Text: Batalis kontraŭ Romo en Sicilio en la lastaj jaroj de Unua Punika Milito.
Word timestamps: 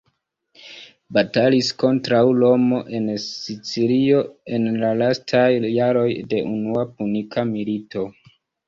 Batalis 1.17 1.69
kontraŭ 1.83 2.21
Romo 2.39 2.81
en 3.01 3.07
Sicilio 3.27 4.25
en 4.59 4.69
la 4.81 4.93
lastaj 5.05 5.47
jaroj 5.79 6.09
de 6.35 6.45
Unua 6.59 6.91
Punika 6.97 7.51
Milito. 7.57 8.11